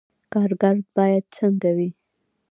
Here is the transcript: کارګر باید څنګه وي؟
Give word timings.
کارګر 0.33 0.75
باید 0.95 1.23
څنګه 1.37 1.69
وي؟ 1.77 1.89